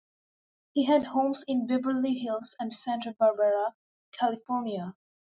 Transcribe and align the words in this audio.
He 0.73 0.85
had 0.85 1.03
homes 1.03 1.45
in 1.47 1.67
Beverly 1.67 2.15
Hills 2.15 2.55
and 2.59 2.73
Santa 2.73 3.15
Barbara, 3.19 3.75
California. 4.11 4.95